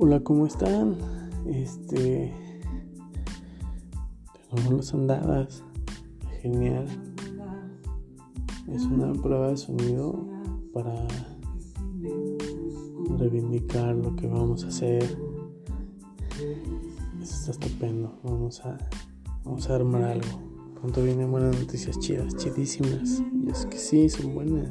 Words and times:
Hola, 0.00 0.20
¿cómo 0.20 0.46
están? 0.46 0.96
Este. 1.44 2.32
Tenemos 4.48 4.72
las 4.72 4.94
andadas. 4.94 5.64
Genial. 6.40 6.86
Es 8.68 8.84
una 8.84 9.12
prueba 9.14 9.48
de 9.48 9.56
sonido 9.56 10.24
para 10.72 11.04
reivindicar 13.18 13.96
lo 13.96 14.14
que 14.14 14.28
vamos 14.28 14.62
a 14.62 14.68
hacer. 14.68 15.02
Eso 17.20 17.34
está 17.34 17.50
estupendo. 17.50 18.20
Vamos 18.22 18.64
a, 18.64 18.78
vamos 19.44 19.68
a 19.68 19.74
armar 19.74 20.04
algo. 20.04 20.28
Pronto 20.80 21.02
vienen 21.02 21.28
buenas 21.32 21.58
noticias 21.58 21.98
chidas, 21.98 22.36
chidísimas. 22.36 23.20
Y 23.44 23.50
es 23.50 23.66
que 23.66 23.78
sí, 23.78 24.08
son 24.08 24.32
buenas. 24.32 24.70